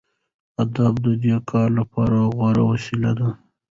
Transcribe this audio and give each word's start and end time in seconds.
ادب 0.63 0.93
د 1.05 1.07
دې 1.23 1.35
کار 1.49 1.69
لپاره 1.79 2.17
غوره 2.35 2.63
وسیله 2.71 3.11
ده. 3.19 3.27